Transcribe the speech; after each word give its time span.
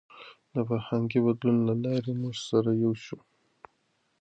د 0.53 0.55
فرهنګي 0.67 1.19
بدلون 1.25 1.57
له 1.69 1.73
لارې 1.83 2.11
موږ 2.21 2.35
سره 2.49 2.69
یو 2.83 2.93
شو. 3.03 3.17